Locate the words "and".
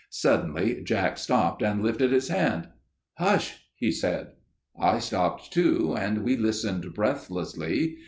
1.61-1.83, 5.95-6.23